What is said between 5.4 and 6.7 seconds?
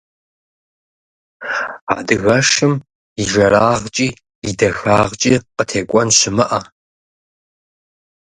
къытекӏуэн щымыӏэ!